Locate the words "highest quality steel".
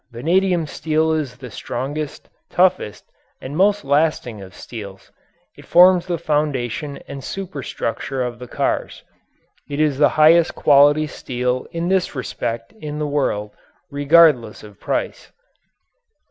10.17-11.67